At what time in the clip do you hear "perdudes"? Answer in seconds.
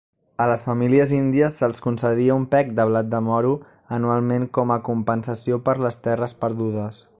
6.45-7.03